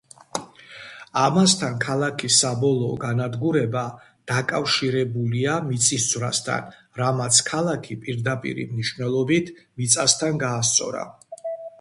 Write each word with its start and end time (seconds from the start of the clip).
ამასთან, 1.23 1.73
ქალაქის 1.83 2.37
საბოლოო 2.43 2.95
განადგურება 3.03 3.83
დაკავშირებულია 4.31 5.59
მიწისძვრასთან, 5.67 6.73
რამაც 7.03 7.43
ქალაქი 7.51 7.99
პირდაპირი 8.07 8.67
მნიშვნელობით 8.73 9.55
მიწასთან 9.61 10.43
გაასწორა. 10.47 11.07